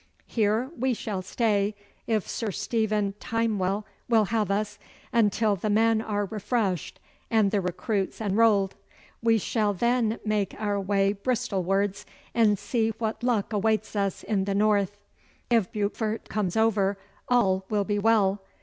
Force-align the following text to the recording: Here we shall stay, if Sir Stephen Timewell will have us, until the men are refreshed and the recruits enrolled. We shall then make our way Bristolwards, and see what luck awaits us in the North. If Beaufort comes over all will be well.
Here 0.25 0.71
we 0.75 0.95
shall 0.95 1.21
stay, 1.21 1.75
if 2.07 2.27
Sir 2.27 2.49
Stephen 2.49 3.13
Timewell 3.19 3.85
will 4.09 4.25
have 4.25 4.49
us, 4.49 4.79
until 5.13 5.55
the 5.55 5.69
men 5.69 6.01
are 6.01 6.25
refreshed 6.25 6.99
and 7.29 7.51
the 7.51 7.61
recruits 7.61 8.19
enrolled. 8.19 8.73
We 9.21 9.37
shall 9.37 9.75
then 9.75 10.19
make 10.25 10.55
our 10.57 10.81
way 10.81 11.13
Bristolwards, 11.13 12.07
and 12.33 12.57
see 12.57 12.89
what 12.97 13.21
luck 13.21 13.53
awaits 13.53 13.95
us 13.95 14.23
in 14.23 14.45
the 14.45 14.55
North. 14.55 14.97
If 15.51 15.71
Beaufort 15.71 16.29
comes 16.29 16.57
over 16.57 16.97
all 17.29 17.65
will 17.69 17.83
be 17.83 17.99
well. 17.99 18.41